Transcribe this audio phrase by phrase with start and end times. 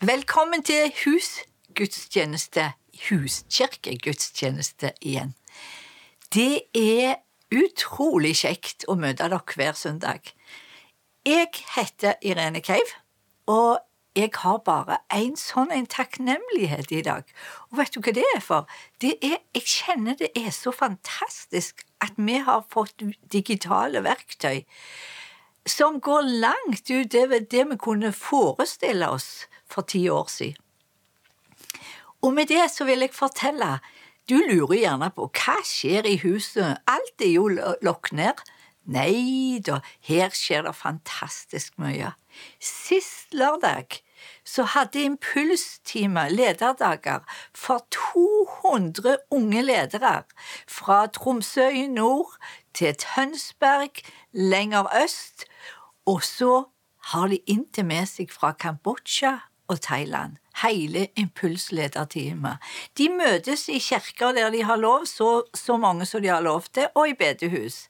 [0.00, 2.62] Velkommen til husgudstjeneste,
[3.08, 5.34] huskirkegudstjeneste igjen.
[6.32, 7.18] Det er
[7.52, 10.32] utrolig kjekt å møte dere hver søndag.
[11.28, 12.94] Jeg heter Irene Keiv,
[13.44, 13.84] og
[14.16, 17.28] jeg har bare en sånn en takknemlighet i dag.
[17.68, 18.72] Og vet du hva det er for?
[19.04, 24.64] Det er, jeg kjenner det er så fantastisk at vi har fått digitale verktøy
[25.70, 30.58] som går langt utover det vi kunne forestille oss for ti år siden.
[32.22, 33.78] Og med det så vil jeg fortelle,
[34.28, 37.48] du lurer gjerne på hva skjer i huset, alt er jo
[37.82, 38.42] lokk ned.
[38.90, 42.12] Nei da, her skjer det fantastisk mye.
[42.60, 44.00] Sist lørdag
[44.44, 47.24] så hadde Impulstime lederdager
[47.56, 50.22] for 200 unge ledere
[50.68, 52.36] fra Tromsø i nord
[52.74, 55.46] til Tønsberg lenger øst,
[56.10, 56.64] og så
[57.12, 59.36] har de inntil med seg fra Kambodsja
[59.70, 60.36] og Thailand.
[60.60, 62.58] Hele impulslederteamet.
[62.98, 66.66] De møtes i kirker der de har lov, så, så, mange som de har lov
[66.74, 67.86] til, og i bedehus.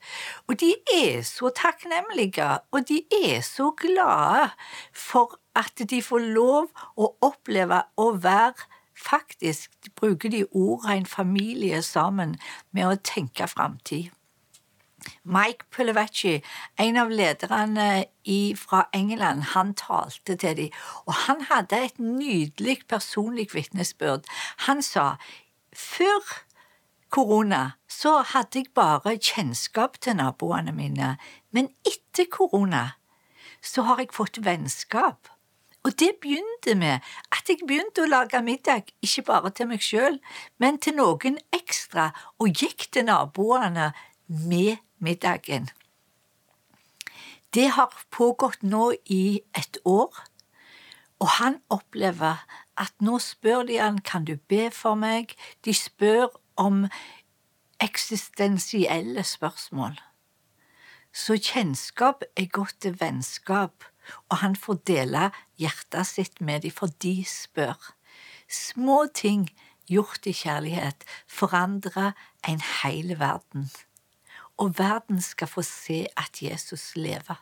[0.47, 4.51] Og de er så takknemlige, og de er så glade
[4.93, 8.69] for at de får lov å oppleve å være
[9.01, 12.35] Faktisk bruker de ordet en familie sammen
[12.69, 14.11] med å tenke framtid.
[15.23, 16.41] Mike Pullevacci,
[16.77, 22.81] en av lederne i, fra England, han talte til dem, og han hadde et nydelig
[22.89, 24.29] personlig vitnesbyrd.
[24.67, 25.15] Han sa
[25.73, 26.21] før
[27.09, 31.15] korona så hadde jeg bare kjennskap til naboene mine,
[31.51, 32.91] men etter korona
[33.61, 35.29] så har jeg fått vennskap.
[35.81, 37.01] Og det begynte med
[37.33, 40.19] at jeg begynte å lage middag, ikke bare til meg sjøl,
[40.61, 43.89] men til noen ekstra, og gikk til naboene
[44.27, 45.69] med middagen.
[47.53, 50.13] Det har pågått nå i et år,
[51.19, 52.45] og han opplever
[52.79, 55.35] at nå spør de han kan du be for meg,
[55.65, 56.85] de spør om
[57.81, 59.99] eksistensielle spørsmål.
[61.11, 63.83] Så kjennskap er godt til vennskap,
[64.29, 67.75] og han får dele hjertet sitt med dem, for de spør.
[68.47, 69.49] Små ting
[69.91, 72.15] gjort i kjærlighet forandrer
[72.47, 73.67] en hel verden
[74.61, 77.39] og verden skal få se at Jesus lever.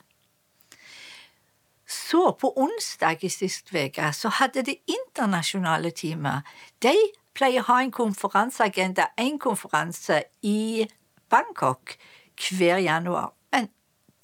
[1.89, 6.45] Så, på onsdag i sist uke, så hadde det internasjonale teamet
[6.83, 6.93] De
[7.33, 10.85] pleier å ha en konferanseagenda, en konferanse i
[11.29, 11.95] Bangkok
[12.39, 13.69] hver januar, men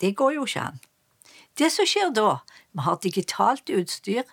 [0.01, 0.79] det går jo ikke an.
[1.57, 2.39] Det som skjer da,
[2.75, 4.23] vi har digitalt utstyr,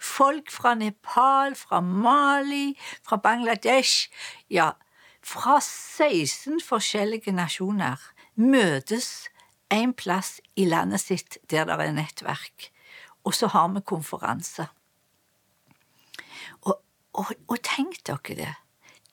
[0.00, 4.10] folk fra Nepal, fra Mali, fra Bangladesh,
[4.50, 4.72] ja,
[5.22, 8.00] fra 16 forskjellige nasjoner
[8.34, 9.28] møtes
[9.72, 12.70] en plass i landet sitt der det er nettverk,
[13.24, 14.66] og så har vi konferanse.
[16.62, 16.76] Og,
[17.12, 18.52] og, og tenk dere det.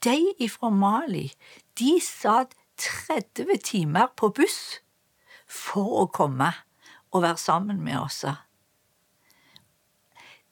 [0.04, 1.32] De fra Mali,
[1.80, 4.80] de satt 30 timer på buss
[5.50, 6.54] for å komme
[7.12, 8.24] og være sammen med oss.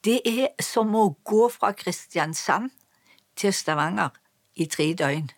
[0.04, 2.70] Det er som å gå fra Kristiansand
[3.38, 4.12] til Stavanger
[4.54, 5.30] i tre døgn.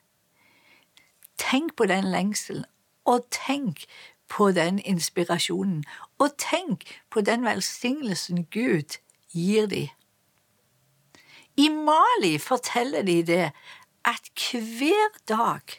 [1.40, 2.66] Tenk på den lengselen,
[3.10, 3.84] og tenk
[4.30, 5.84] på den inspirasjonen,
[6.18, 9.00] og tenk på den velsignelsen Gud
[9.34, 9.88] gir de.
[11.56, 13.46] I Mali forteller de det
[14.04, 15.74] at hver dag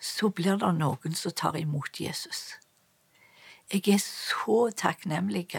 [0.00, 2.60] så blir det noen som tar imot Jesus.
[3.72, 5.56] Jeg er så takknemlig.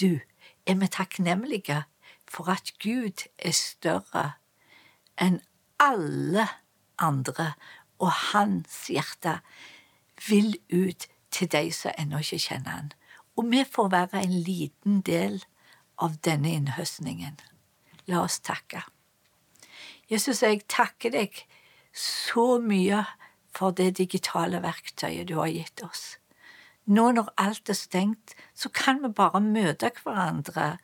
[0.00, 0.20] Du,
[0.66, 1.82] er vi takknemlige
[2.28, 4.32] for at Gud er større
[5.18, 5.40] enn
[5.80, 6.46] alle
[6.98, 7.52] andre
[7.98, 9.38] og hans hjerte
[10.28, 12.92] vil ut til de som ennå ikke kjenner han.
[13.38, 15.42] Og vi får være en liten del
[15.98, 17.38] av denne innhøstningen.
[18.10, 18.82] La oss takke.
[20.08, 21.42] Jesus, jeg takker deg
[21.92, 23.04] så mye
[23.54, 26.16] for det digitale verktøyet du har gitt oss.
[26.88, 30.78] Nå når alt er stengt, så kan vi bare møte hverandre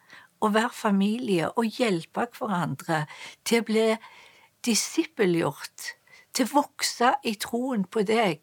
[0.44, 3.04] og være familie og hjelpe hverandre
[3.48, 3.86] til å bli
[4.66, 5.94] disippelgjort
[6.34, 8.42] til å vokse i troen på deg,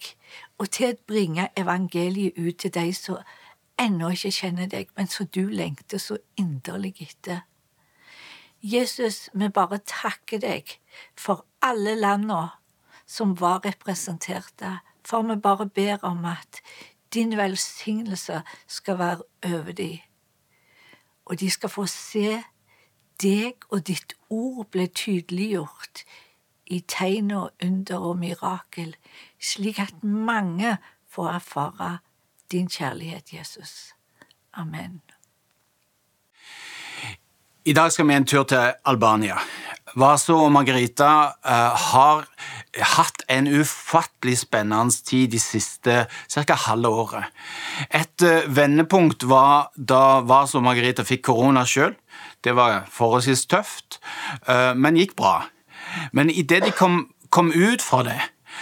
[0.59, 3.19] og til å bringe evangeliet ut til de som
[3.81, 7.43] ennå ikke kjenner deg, men som du lengter så inderlig etter.
[8.61, 10.77] Jesus, vi bare takker deg
[11.17, 12.51] for alle landene
[13.09, 16.61] som var representerte, for vi bare ber om at
[17.13, 19.99] din velsignelse skal være over dem,
[21.25, 22.41] og de skal få se
[23.21, 26.05] deg og ditt ord bli tydeliggjort
[26.71, 28.95] i tegn og under og mirakel,
[29.39, 30.77] slik at mange
[31.11, 31.97] får erfare
[32.51, 33.93] din kjærlighet, Jesus.
[34.53, 35.01] Amen.
[37.65, 39.37] I dag skal vi en tur til Albania.
[39.99, 41.11] Vaso og Margarita
[41.45, 42.23] uh, har
[42.95, 46.55] hatt en ufattelig spennende tid de siste ca.
[46.65, 47.27] halve året.
[47.91, 51.93] Et uh, vendepunkt var da Vaso og Margarita fikk korona sjøl.
[52.41, 53.99] Det var forholdsvis tøft,
[54.47, 55.43] uh, men gikk bra.
[56.11, 58.19] Men idet de kom, kom ut fra det,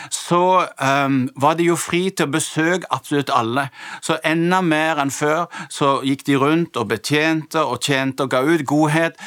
[0.10, 0.66] så
[1.06, 3.68] um, var de jo fri til å besøke absolutt alle.
[4.06, 8.44] Så enda mer enn før så gikk de rundt og betjente og tjente og ga
[8.46, 9.18] ut godhet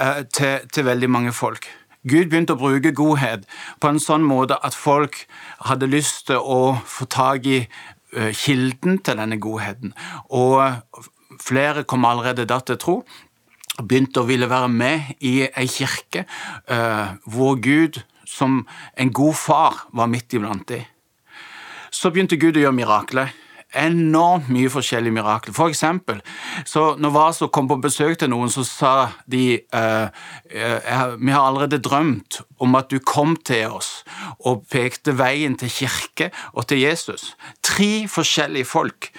[0.00, 1.68] uh, til, til veldig mange folk.
[2.04, 3.46] Gud begynte å bruke godhet
[3.80, 5.22] på en sånn måte at folk
[5.70, 9.94] hadde lyst til å få tak i uh, kilden til denne godheten.
[10.28, 10.62] Og
[11.40, 12.96] flere kom allerede da til tro.
[13.82, 16.24] Begynte å ville være med i ei kirke
[16.70, 18.62] uh, hvor Gud som
[18.96, 20.84] en god far var midt iblant dem.
[21.94, 23.32] Så begynte Gud å gjøre mirakler.
[23.74, 25.54] Enormt mye forskjellige mirakler.
[25.54, 26.20] For eksempel,
[26.66, 28.92] så når Vaso kom på besøk til noen, så sa
[29.30, 34.04] de uh, uh, Vi har allerede drømt om at du kom til oss
[34.38, 37.32] og pekte veien til kirke og til Jesus.
[37.66, 39.10] Tre forskjellige folk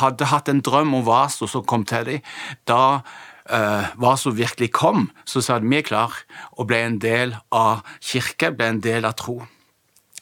[0.00, 2.34] hadde hatt en drøm om Vaso som kom til dem.
[2.64, 3.02] Da
[3.50, 6.16] uh, hva som virkelig kom, så sa de vi er klar
[6.54, 9.42] og ble en del av kirke, ble en del av tro.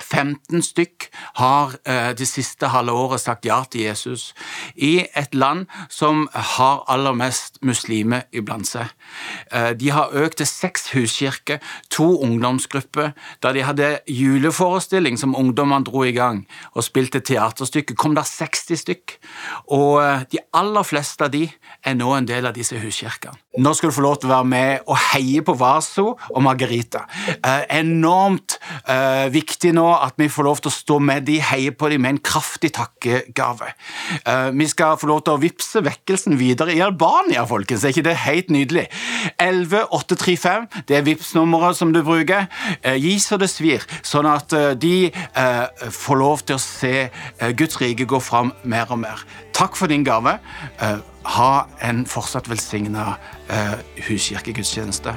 [0.02, 1.08] 15 stykk
[1.38, 4.32] har eh, det siste halve året sagt ja til Jesus,
[4.74, 8.92] i et land som har aller mest muslimer iblant seg.
[9.52, 13.12] Eh, de har økt til seks huskirker, to ungdomsgrupper.
[13.42, 16.44] Da de hadde juleforestilling som ungdommene dro i gang
[16.74, 19.16] og spilte teaterstykke, kom det 60 stykk.
[19.78, 21.46] Og eh, de aller fleste av de
[21.84, 23.38] er nå en del av disse huskirkene.
[23.60, 27.04] Nå skal du få lov til å være med og heie på Vaso og Margarita.
[27.68, 28.58] enormt
[29.32, 32.16] viktig nå at vi får lov til å stå med de, heie på dem med
[32.16, 33.72] en kraftig takkegave.
[34.26, 37.84] Eh, vi skal få lov til å vippse vekkelsen videre i Albania, folkens.
[37.84, 38.86] Er ikke det helt nydelig?
[39.42, 42.48] 11835, det er Vipps-nummeret som du bruker.
[42.84, 45.10] Uh, gi så det svir, sånn at uh, de
[45.92, 47.08] får lov til å se
[47.58, 49.24] Guds rike gå fram mer og mer.
[49.56, 50.38] Takk for din gave.
[51.24, 53.16] Ha en fortsatt velsigna
[54.08, 55.14] huskirkegudstjeneste.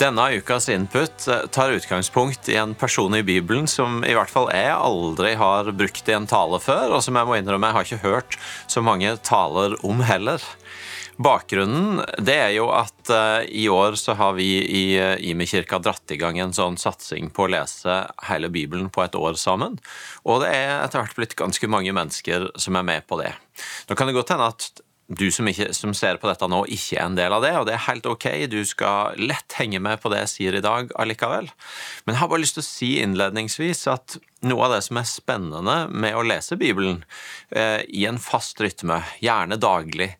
[0.00, 4.48] Denne ukas input eh, tar utgangspunkt i en person i Bibelen som i hvert fall
[4.48, 7.88] jeg aldri har brukt i en tale før, og som jeg må innrømme jeg har
[7.88, 10.40] ikke hørt så mange taler om heller.
[11.20, 16.14] Bakgrunnen det er jo at uh, i år så har vi i uh, Imi-kirka dratt
[16.14, 18.00] i gang en sånn satsing på å lese
[18.30, 19.76] hele Bibelen på et år sammen.
[20.24, 23.34] Og det er etter hvert blitt ganske mange mennesker som er med på det.
[23.90, 24.70] Nå kan det godt hende at
[25.10, 27.64] du som, ikke, som, ser på dette nå, ikke er en del av det, og
[27.66, 28.26] det er helt ok.
[28.52, 31.50] Du skal lett henge med på det jeg sier i dag allikevel.
[32.06, 35.08] Men jeg har bare lyst til å si innledningsvis at noe av det som er
[35.10, 37.02] spennende med å lese Bibelen
[37.50, 40.12] eh, i en fast rytme, gjerne daglig,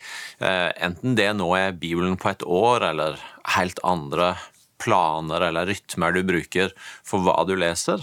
[0.43, 3.23] eh, enten det nå er Bibelen på et år eller
[3.55, 4.35] helt andre
[4.81, 6.75] planer eller rytmer du bruker
[7.07, 8.03] for hva du leser,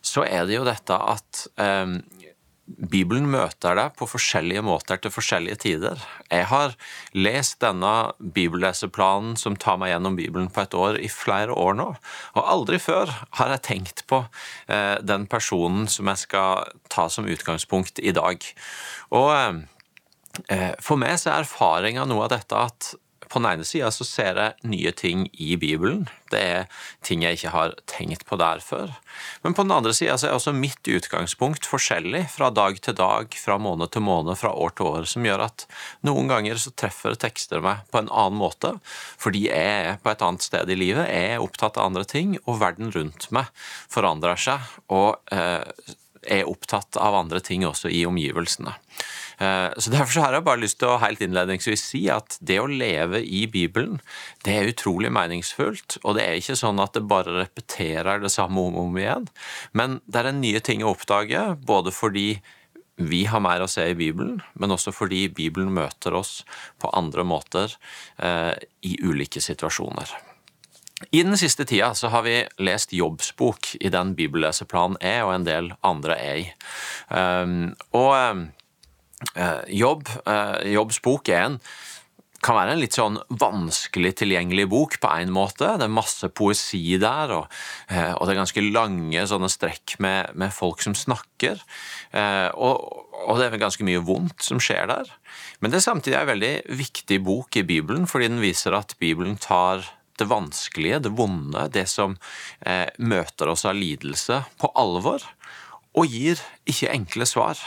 [0.00, 1.98] så er det jo dette at eh,
[2.78, 6.02] Bibelen møter deg på forskjellige måter til forskjellige tider.
[6.30, 6.76] Jeg har
[7.16, 11.88] lest denne bibelleseplanen som tar meg gjennom Bibelen på et år, i flere år nå.
[12.36, 13.10] Og aldri før
[13.40, 14.22] har jeg tenkt på
[14.70, 18.46] eh, den personen som jeg skal ta som utgangspunkt i dag.
[19.18, 19.32] Og
[20.46, 22.94] eh, for meg så er erfaringa noe av dette at
[23.30, 26.08] på den ene sida så ser jeg nye ting i Bibelen.
[26.30, 26.66] Det er
[27.06, 28.92] ting jeg ikke har tenkt på der før.
[29.44, 33.34] Men på den andre sida så er også mitt utgangspunkt forskjellig fra dag til dag,
[33.38, 35.66] fra måned til måned, fra år til år, som gjør at
[36.06, 38.74] noen ganger så treffer tekster meg på en annen måte,
[39.20, 42.36] fordi jeg er på et annet sted i livet, jeg er opptatt av andre ting,
[42.46, 43.50] og verden rundt meg
[43.90, 45.62] forandrer seg, og eh,
[46.22, 48.74] er opptatt av andre ting også i omgivelsene.
[49.40, 52.58] Eh, så Derfor så har jeg bare lyst til å helt innledningsvis si at det
[52.60, 54.00] å leve i Bibelen,
[54.44, 55.98] det er utrolig meningsfullt.
[56.04, 59.28] Og det er ikke sånn at det bare repeterer det samme om og om igjen.
[59.72, 62.28] Men det er en nye ting å oppdage, både fordi
[63.00, 66.42] vi har mer å se i Bibelen, men også fordi Bibelen møter oss
[66.76, 67.72] på andre måter
[68.20, 68.52] eh,
[68.84, 70.12] i ulike situasjoner.
[71.16, 75.32] I den siste tida så har vi lest Jobbs bok i den bibelleseplanen er, og
[75.32, 76.48] en del andre er i.
[77.08, 78.42] Um, og uh,
[79.68, 81.62] Jobb, uh, Jobbs bok er en
[82.40, 85.74] kan være en litt sånn vanskelig tilgjengelig bok på en måte.
[85.76, 87.50] Det er masse poesi der, og,
[87.92, 91.60] uh, og det er ganske lange sånne strekk med, med folk som snakker.
[92.56, 95.12] Og, og, det er ganske mye vondt som skjer der.
[95.60, 99.36] Men det er samtidig en veldig viktig bok i Bibelen, fordi den viser at Bibelen
[99.36, 99.84] tar
[100.20, 102.16] det vanskelige, det vonde, det som
[102.60, 105.24] eh, møter oss av lidelse, på alvor,
[105.96, 107.60] og gir ikke enkle svar.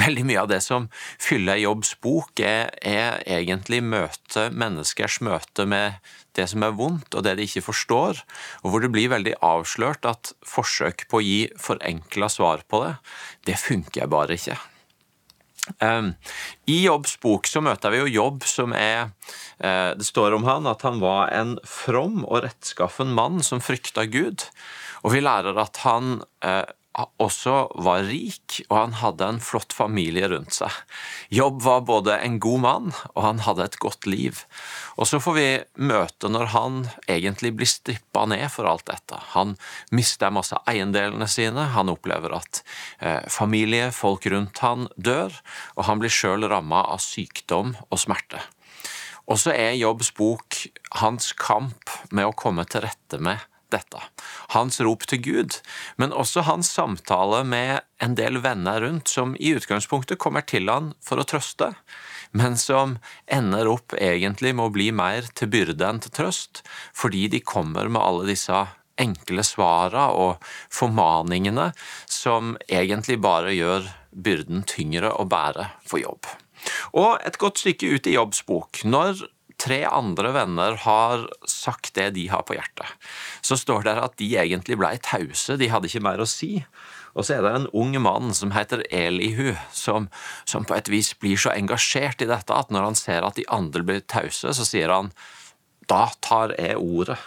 [0.00, 0.88] Veldig mye av det som
[1.20, 6.00] fyller Jobbs bok, er, er egentlig møte, menneskers møte med
[6.36, 8.22] det som er vondt, og det de ikke forstår,
[8.64, 12.94] og hvor det blir veldig avslørt at forsøk på å gi forenkla svar på det,
[13.50, 14.56] det funker bare ikke.
[15.78, 16.14] Um,
[16.66, 19.12] I Jobbs bok så møter vi jo Jobb som er
[19.62, 24.08] uh, Det står om han at han var en from og rettskaffen mann som frykta
[24.10, 24.48] Gud.
[25.06, 30.28] Og vi lærer at han uh, også var rik, og han hadde en flott familie
[30.28, 30.72] rundt seg.
[31.32, 34.42] Jobb var både en god mann, og han hadde et godt liv.
[35.00, 35.46] Og så får vi
[35.88, 39.20] møte når han egentlig blir strippa ned for alt dette.
[39.32, 39.56] Han
[39.94, 42.62] mister masse eiendelene sine, han opplever at
[43.00, 45.32] eh, familie, folk rundt han dør,
[45.78, 48.42] og han blir sjøl ramma av sykdom og smerte.
[49.30, 50.58] Og så er Jobbs bok
[51.00, 53.40] hans kamp med å komme til rette med
[53.72, 54.00] dette.
[54.54, 55.58] Hans rop til Gud,
[55.96, 60.92] men også hans samtale med en del venner rundt som i utgangspunktet kommer til han
[61.04, 61.72] for å trøste,
[62.32, 66.62] men som ender opp egentlig med å bli mer til byrde enn til trøst,
[66.96, 68.64] fordi de kommer med alle disse
[69.00, 71.70] enkle svara og formaningene
[72.10, 76.28] som egentlig bare gjør byrden tyngre å bære for jobb.
[76.98, 79.24] Og et godt stykke ut i Jobbs bok, når
[79.62, 82.88] tre andre venner har sagt det de har på hjertet.
[83.44, 86.64] Så står det at de egentlig blei tause, de hadde ikke mer å si.
[87.12, 90.08] Og så er det en ung mann som heter Elihu, som,
[90.48, 93.46] som, på et vis blir så engasjert i dette at når han ser at de
[93.52, 95.12] andre blir tause, så sier han
[95.90, 97.18] da tar jeg ordet.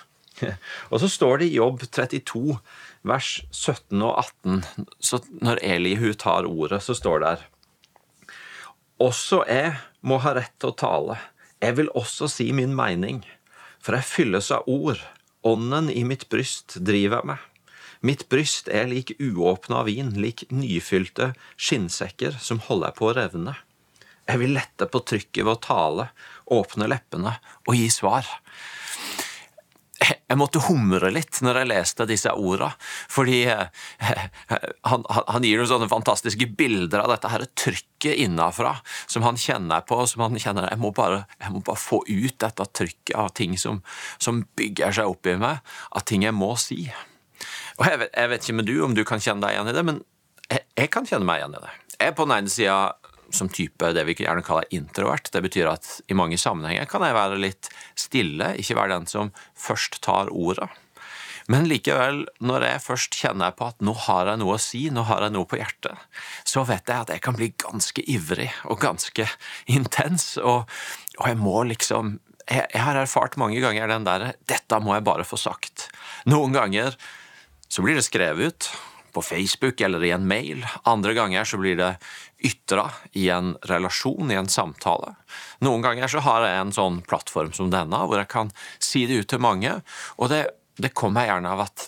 [0.92, 2.58] Og så står det i Jobb 32,
[3.06, 4.64] vers 17 og 18,
[5.00, 7.46] så når Elihu tar ordet, så står det her
[9.06, 11.20] Også jeg må ha rett til å tale.
[11.66, 13.24] Jeg vil også si min mening,
[13.82, 15.00] for jeg fylles av ord.
[15.46, 17.40] Ånden i mitt bryst driver meg.
[18.06, 23.56] Mitt bryst er lik uåpna vin, lik nyfylte skinnsekker som holder på å revne.
[24.30, 26.08] Jeg vil lette på trykket ved å tale,
[26.54, 27.34] åpne leppene
[27.66, 28.30] og gi svar
[30.36, 32.74] jeg måtte humre litt når jeg leste disse orda,
[33.12, 33.86] fordi eh,
[34.90, 38.74] han, han gir noen sånne fantastiske bilder av dette her trykket innafra
[39.08, 40.02] som han kjenner på.
[40.12, 43.56] som han kjenner, Jeg må bare, jeg må bare få ut dette trykket av ting
[43.58, 43.80] som,
[44.20, 45.64] som bygger seg opp i meg,
[45.96, 46.84] av ting jeg må si.
[47.80, 49.78] Og jeg vet, jeg vet, ikke med du om du kan kjenne deg igjen i
[49.78, 50.04] det, men
[50.50, 51.74] jeg, jeg kan kjenne meg igjen i det.
[51.96, 52.80] Jeg er på den ene sida
[53.36, 55.30] som type det vi gjerne kaller introvert.
[55.32, 59.32] Det betyr at i mange sammenhenger kan jeg være litt stille, ikke være den som
[59.60, 60.70] først tar ordet.
[61.52, 65.04] Men likevel, når jeg først kjenner på at nå har jeg noe å si, nå
[65.06, 66.00] har jeg noe på hjertet,
[66.48, 69.28] så vet jeg at jeg kan bli ganske ivrig og ganske
[69.78, 70.66] intens, og,
[71.20, 75.06] og jeg må liksom jeg, jeg har erfart mange ganger den derre 'dette må jeg
[75.06, 75.88] bare få sagt'.
[76.30, 76.98] Noen ganger
[77.70, 78.68] så blir det skrevet ut,
[79.16, 80.66] på Facebook eller i en mail.
[80.84, 81.94] Andre ganger så blir det
[82.44, 85.16] ytra i en relasjon, i en samtale.
[85.66, 88.52] Noen ganger så har jeg en sånn plattform som denne, hvor jeg kan
[88.84, 89.78] si det ut til mange.
[90.20, 90.44] Og det,
[90.82, 91.88] det kommer gjerne av at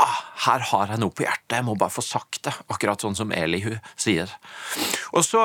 [0.00, 2.54] ah, her har jeg noe på hjertet, jeg må bare få sagt det.
[2.72, 4.30] Akkurat sånn som Elihu sier.
[5.12, 5.44] Og så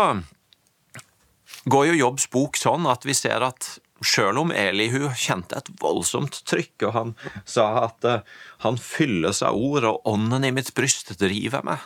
[1.66, 3.76] går jo Jobbs bok sånn at vi ser at
[4.06, 7.14] Sjøl om Elihu kjente et voldsomt trykk, og han
[7.48, 8.26] sa at uh,
[8.66, 11.84] han fylles av ord, og ånden i mitt bryst driver meg,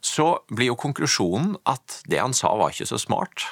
[0.00, 3.46] så blir jo konklusjonen at det han sa, var ikke så smart.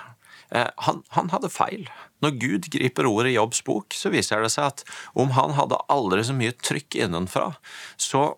[0.55, 1.89] Uh, han, han, hadde feil.
[2.25, 4.85] Når Gud griper ordet i Jobbs bok, så viser det seg at
[5.19, 7.53] om han hadde aldri så mye trykk innenfra,
[7.97, 8.35] så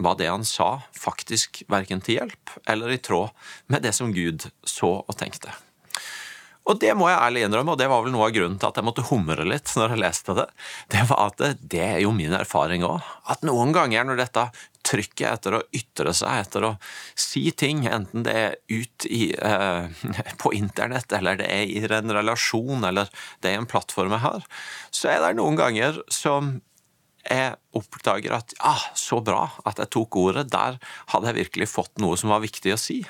[0.00, 3.34] var det han sa, faktisk verken til hjelp eller i tråd
[3.68, 5.52] med det som Gud så og tenkte.
[6.68, 8.76] Og det må jeg ærlig innrømme, og det var vel noe av grunnen til at
[8.78, 10.46] jeg måtte humre litt når jeg leste det.
[10.92, 13.00] Det var at det, det er jo min erfaring òg.
[13.32, 14.44] At noen ganger når dette
[14.86, 16.72] trykket etter å ytre seg, etter å
[17.18, 20.06] si ting, enten det er ut i, eh,
[20.42, 24.50] på internett, eller det er i en relasjon, eller det er en plattform jeg har,
[24.90, 26.58] så er det noen ganger som
[27.20, 30.46] jeg oppdager at ja, ah, så bra at jeg tok ordet.
[30.52, 30.78] Der
[31.12, 33.02] hadde jeg virkelig fått noe som var viktig å si.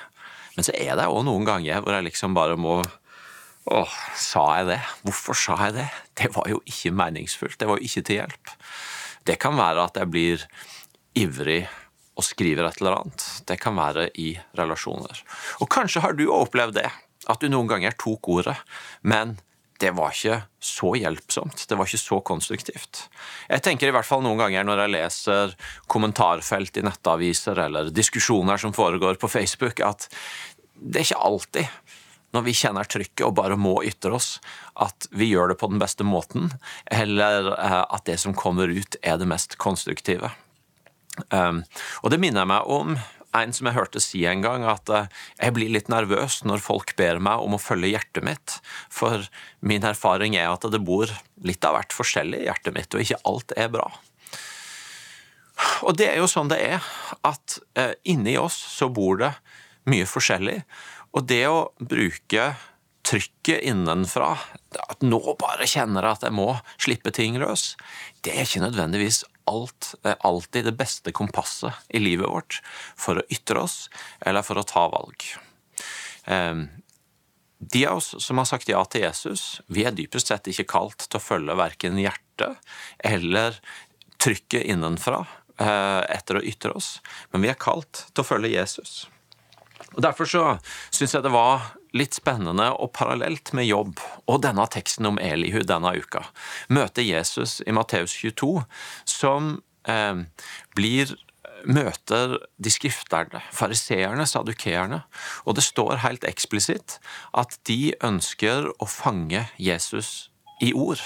[0.56, 2.80] Men så er det òg noen ganger hvor jeg liksom bare må
[3.70, 4.78] Åh, sa jeg det?
[5.04, 5.84] Hvorfor sa jeg det?
[6.16, 7.58] Det var jo ikke meningsfullt.
[7.60, 8.52] Det var jo ikke til hjelp.
[9.28, 10.46] Det kan være at jeg blir
[11.18, 11.62] ivrig
[12.18, 13.26] og skriver et eller annet.
[13.48, 15.22] Det kan være i relasjoner.
[15.64, 16.88] Og kanskje har du opplevd det,
[17.30, 18.56] at du noen ganger tok ordet,
[19.02, 19.38] men
[19.80, 21.64] det var ikke så hjelpsomt.
[21.68, 23.06] Det var ikke så konstruktivt.
[23.48, 25.54] Jeg tenker i hvert fall noen ganger når jeg leser
[25.88, 30.10] kommentarfelt i nettaviser eller diskusjoner som foregår på Facebook, at
[30.76, 31.96] det er ikke alltid
[32.30, 34.28] når vi kjenner trykket og bare må ytre oss,
[34.78, 36.52] at vi gjør det på den beste måten,
[36.86, 40.30] eller eh, at det som kommer ut, er det mest konstruktive.
[41.30, 41.64] Um,
[42.02, 42.96] og det minner meg om
[43.36, 45.08] en som jeg hørte si en gang, at uh,
[45.38, 48.58] jeg blir litt nervøs når folk ber meg om å følge hjertet mitt.
[48.92, 49.28] For
[49.60, 51.10] min erfaring er at det bor
[51.46, 53.86] litt av hvert forskjellig i hjertet mitt, og ikke alt er bra.
[55.84, 56.90] Og det er jo sånn det er,
[57.26, 59.34] at uh, inni oss så bor det
[59.90, 60.60] mye forskjellig.
[61.16, 62.52] Og det å bruke
[63.06, 64.34] trykket innenfra,
[64.86, 67.74] at nå bare kjenner jeg at jeg må slippe ting løs,
[68.24, 72.60] det er ikke nødvendigvis alt, alltid det beste kompasset i livet vårt
[72.98, 73.88] for å ytre oss
[74.20, 75.24] eller for å ta valg.
[76.30, 76.68] Ehm,
[77.60, 81.04] de av oss som har sagt ja til Jesus, vi er dypest sett ikke kalt
[81.06, 82.56] til å følge verken hjertet
[83.04, 83.58] eller
[84.20, 85.24] trykket innenfra
[85.60, 86.98] eh, etter å ytre oss,
[87.32, 89.04] men vi er kalt til å følge Jesus.
[89.92, 90.44] Og Derfor så
[90.92, 95.62] syns jeg det var litt spennende og parallelt med jobb og denne teksten om Elihu
[95.66, 96.24] denne uka.
[96.68, 98.62] møter Jesus i Matteus 22,
[99.04, 100.22] som eh,
[100.76, 101.16] blir
[101.66, 105.02] møter de skrifterne, fariseerne, sadukeerne,
[105.44, 106.98] og det står helt eksplisitt
[107.36, 110.30] at de ønsker å fange Jesus
[110.60, 111.00] i ord.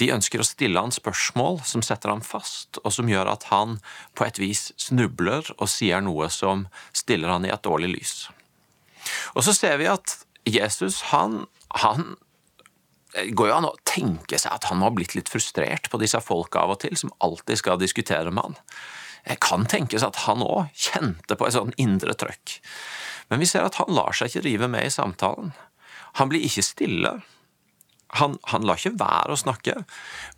[0.00, 3.78] De ønsker å stille han spørsmål som setter ham fast, og som gjør at han
[4.16, 6.66] på et vis snubler og sier noe som
[6.96, 8.16] stiller han i et dårlig lys.
[9.34, 11.44] Og så ser vi at Jesus, han,
[11.82, 12.14] han
[13.34, 16.62] går jo an å tenke seg at han har blitt litt frustrert på disse folka
[16.64, 18.58] av og til, som alltid skal diskutere med han.
[19.26, 22.60] Det kan tenkes at han òg kjente på et sånn indre trøkk.
[23.30, 25.50] Men vi ser at han lar seg ikke rive med i samtalen.
[26.20, 27.16] Han blir ikke stille.
[28.20, 29.80] Han, han lar ikke være å snakke,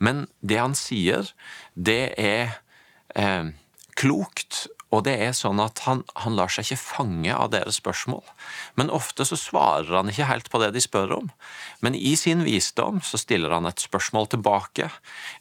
[0.00, 1.28] men det han sier,
[1.76, 2.56] det er
[3.12, 3.50] eh,
[4.00, 8.22] klokt og det er sånn at han, han, lar seg ikke fange av deres spørsmål.
[8.80, 11.28] Men ofte så svarer han ikke helt på det de spør om.
[11.84, 14.88] Men i sin visdom så stiller han et spørsmål tilbake,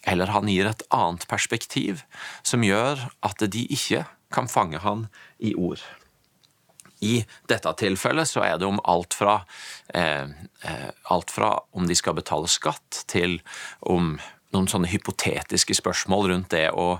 [0.04, 2.04] eller han gir et annet perspektiv
[2.44, 4.04] som gjør at de ikke
[4.36, 5.08] kan fange han
[5.40, 5.80] i ord.
[7.00, 9.44] I dette tilfellet så er det om alt fra,
[9.94, 10.28] eh,
[10.66, 13.40] eh alt fra om de skal betale skatt, til
[13.80, 14.18] om
[14.56, 17.00] noen sånne hypotetiske spørsmål rundt det og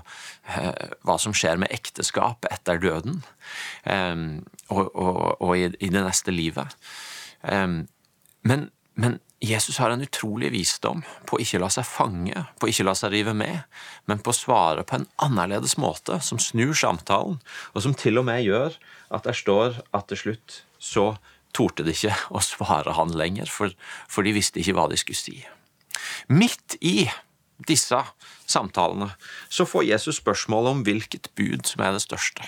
[0.52, 3.22] eh, hva som skjer med ekteskap etter døden
[3.88, 4.16] eh,
[4.68, 6.76] og, og, og i, i, det neste livet.
[7.42, 7.80] Eh,
[8.48, 12.70] men, men, Jesus har en utrolig visdom på å ikke la seg fange, på å
[12.72, 13.68] ikke la seg rive med,
[14.10, 17.36] men på å svare på en annerledes måte, som snur samtalen,
[17.70, 18.74] og som til og med gjør
[19.14, 21.12] at det står at til slutt så
[21.54, 23.70] torde de ikke å svare han lenger, for,
[24.10, 25.38] for de visste ikke hva de skulle si.
[26.34, 27.06] Midt i
[27.66, 27.98] disse
[28.46, 29.10] samtalene,
[29.48, 32.46] så får Jesus spørsmålet om hvilket bud som er det største.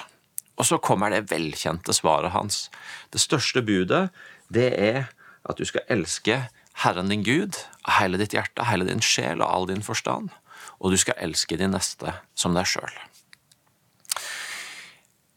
[0.61, 2.69] Og så kommer det velkjente svaret hans.
[3.11, 4.11] Det største budet,
[4.53, 5.09] det er
[5.49, 6.43] at du skal elske
[6.85, 10.31] Herren din Gud av hele ditt hjerte, hele din sjel og all din forstand,
[10.81, 12.93] og du skal elske din neste som deg sjøl.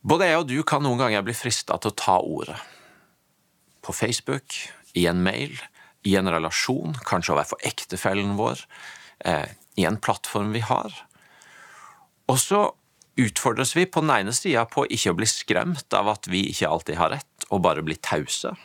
[0.03, 2.59] Både jeg og du kan noen ganger bli frista til å ta ordet.
[3.83, 4.55] På Facebook,
[4.93, 5.55] i en mail,
[6.03, 8.59] i en relasjon, kanskje overfor ektefellen vår,
[9.75, 10.93] i en plattform vi har.
[12.29, 12.63] Og så
[13.19, 16.69] utfordres vi på den ene sida på ikke å bli skremt av at vi ikke
[16.69, 18.55] alltid har rett, og bare bli tause,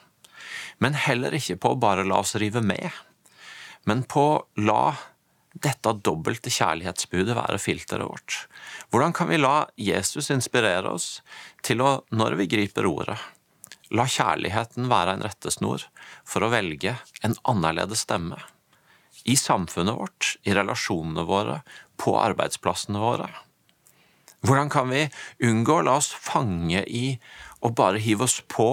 [0.78, 2.88] men heller ikke på å bare la oss rive med,
[3.84, 4.94] men på å la
[5.58, 8.36] dette dobbelte kjærlighetsbudet være filteret vårt.
[8.92, 11.18] Hvordan kan vi la Jesus inspirere oss
[11.66, 13.18] til å, når vi griper ordet,
[13.90, 15.88] la kjærligheten være en rettesnor
[16.28, 16.94] for å velge
[17.26, 18.38] en annerledes stemme?
[19.28, 21.60] I samfunnet vårt, i relasjonene våre,
[22.00, 23.28] på arbeidsplassene våre?
[24.46, 25.08] Hvordan kan vi
[25.42, 27.18] unngå å la oss fange i
[27.66, 28.68] og bare hive oss på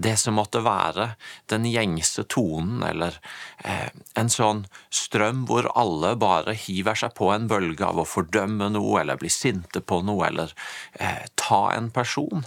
[0.00, 1.10] det som måtte være
[1.52, 3.18] den gjengse tonen, eller
[3.64, 8.70] eh, en sånn strøm hvor alle bare hiver seg på en bølge av å fordømme
[8.72, 10.54] noe, eller bli sinte på noe, eller
[10.96, 12.46] eh, ta en person,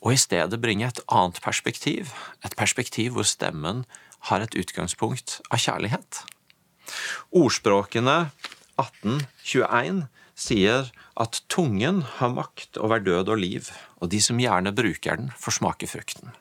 [0.00, 2.12] og i stedet bringe et annet perspektiv,
[2.44, 3.86] et perspektiv hvor stemmen
[4.28, 6.24] har et utgangspunkt av kjærlighet.
[7.36, 8.30] Ordspråkene
[8.80, 10.04] 1821
[10.40, 10.88] sier
[11.20, 13.68] at tungen har makt over død og liv,
[14.00, 16.32] og de som gjerne bruker den, får smake frukten.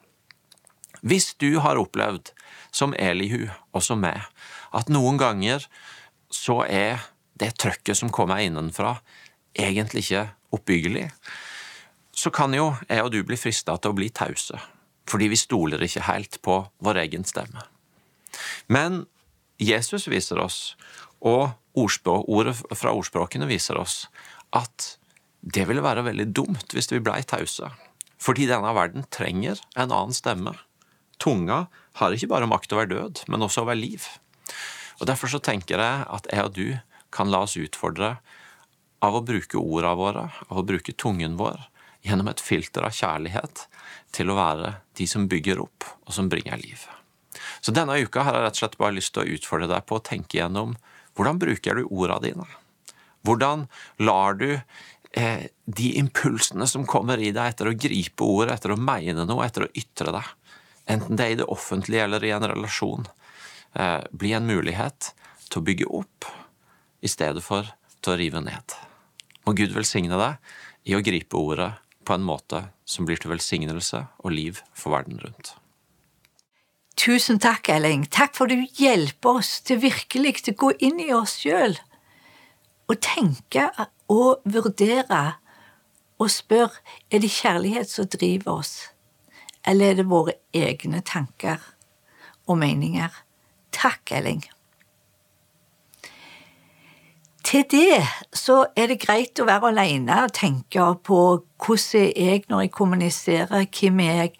[1.02, 2.32] Hvis du har opplevd,
[2.72, 4.22] som Elihu og som meg,
[4.76, 5.66] at noen ganger
[6.30, 7.08] så er
[7.40, 9.00] det trøkket som kommer innenfra,
[9.58, 11.08] egentlig ikke oppbyggelig,
[12.14, 14.60] så kan jo jeg og du bli frista til å bli tause,
[15.10, 17.64] fordi vi stoler ikke helt på vår egen stemme.
[18.68, 19.06] Men
[19.60, 20.76] Jesus viser oss,
[21.20, 24.08] og ordet fra ordspråkene viser oss,
[24.56, 24.96] at
[25.42, 27.70] det ville være veldig dumt hvis vi blei tause.
[28.20, 30.56] Fordi denne verden trenger en annen stemme.
[31.20, 31.66] Tunga
[32.00, 34.04] har ikke bare makt over død, men også over liv.
[35.00, 36.68] Og Derfor så tenker jeg at jeg og du
[37.16, 38.18] kan la oss utfordre
[39.04, 41.60] av å bruke orda våre, av å bruke tungen vår,
[42.04, 43.66] gjennom et filter av kjærlighet,
[44.16, 46.84] til å være de som bygger opp, og som bringer liv.
[47.62, 50.00] Så denne uka har jeg rett og slett bare lyst til å utfordre deg på
[50.00, 50.76] å tenke gjennom
[51.18, 52.46] hvordan bruker du orda dine?
[53.28, 53.66] Hvordan
[54.00, 58.80] lar du eh, de impulsene som kommer i deg etter å gripe ordet, etter å
[58.80, 60.30] mene noe, etter å ytre deg,
[60.90, 63.10] enten det er i det offentlige eller i en relasjon,
[63.76, 65.12] eh, bli en mulighet
[65.50, 66.30] til å bygge opp
[67.04, 67.68] i stedet for
[68.00, 68.80] til å rive ned.
[69.46, 71.74] Må Gud velsigne deg i å gripe ordet
[72.08, 75.58] på en måte som blir til velsignelse og liv for verden rundt.
[77.00, 78.02] Tusen takk, Elling.
[78.12, 81.78] Takk for du hjelper oss til virkelig å gå inn i oss sjøl
[82.90, 83.70] og tenke
[84.12, 85.22] og vurdere
[86.20, 88.74] og spørre er det kjærlighet som driver oss,
[89.64, 91.62] eller er det våre egne tanker
[92.50, 93.14] og meninger.
[93.72, 94.44] Takk, Elling.
[97.48, 98.02] Til det
[98.36, 101.22] så er det greit å være alene og tenke på
[101.64, 104.36] hvordan er jeg når jeg kommuniserer, hvem er jeg,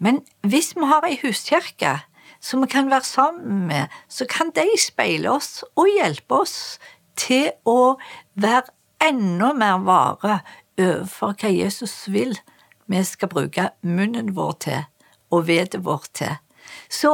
[0.00, 1.98] men hvis vi har ei huskirke
[2.40, 6.78] som vi kan være sammen med, så kan de speile oss og hjelpe oss
[7.20, 7.98] til å
[8.40, 8.72] være
[9.04, 10.40] enda mer vare
[10.80, 12.32] overfor hva Jesus vil
[12.90, 14.86] vi skal bruke munnen vår til
[15.30, 16.32] og vedet vårt til.
[16.90, 17.12] Så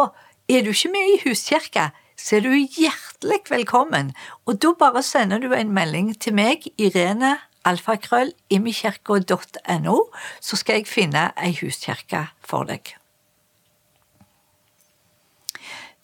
[0.49, 4.15] er du ikke med i huskirka, så er du hjertelig velkommen,
[4.47, 9.97] og da bare sender du en melding til meg, Irene alfakrøll imikirka.no,
[10.41, 12.95] så skal jeg finne ei huskirke for deg.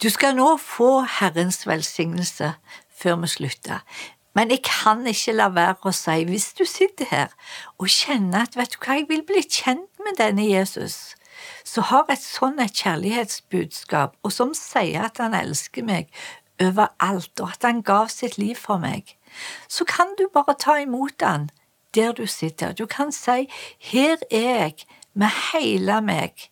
[0.03, 2.55] Du skal nå få Herrens velsignelse
[2.99, 3.85] før vi slutter.
[4.35, 7.35] Men jeg kan ikke la være å si, hvis du sitter her
[7.77, 11.15] og kjenner at vet du hva, jeg vil bli kjent med denne Jesus,
[11.65, 16.09] så har et sånn et kjærlighetsbudskap, og som sier at han elsker meg
[16.63, 19.15] overalt, og at han gav sitt liv for meg,
[19.69, 21.51] så kan du bare ta imot han
[21.95, 22.73] der du sitter.
[22.73, 26.49] Du kan si, her er jeg med hele meg.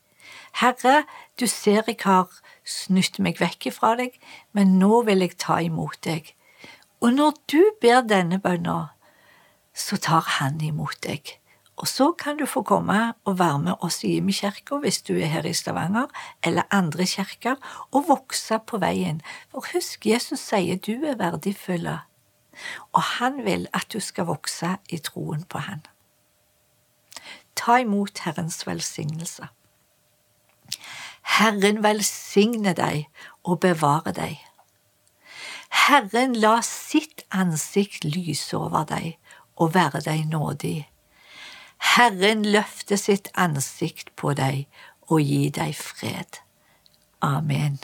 [0.61, 1.05] Herre,
[1.41, 2.29] du ser jeg har
[2.67, 4.17] snytt meg vekk fra deg,
[4.53, 6.35] men nå vil jeg ta imot deg.
[7.01, 8.91] Og når du ber denne bønna,
[9.73, 11.37] så tar han imot deg.
[11.81, 15.31] Og så kan du få komme og være med oss i Imekirka hvis du er
[15.33, 16.11] her i Stavanger,
[16.45, 17.57] eller andre kirker,
[17.91, 19.23] og vokse på veien.
[19.49, 21.89] For husk, Jesus sier du er verdifull,
[22.93, 25.83] og han vil at du skal vokse i troen på han.
[27.57, 29.49] Ta imot Herrens velsignelse.
[31.39, 33.09] Herren velsigne deg
[33.45, 34.39] og bevare deg.
[35.71, 39.19] Herren la sitt ansikt lyse over deg
[39.61, 40.89] og være deg nådig.
[41.95, 44.67] Herren løfte sitt ansikt på deg
[45.09, 46.43] og gi deg fred.
[47.23, 47.79] Amen.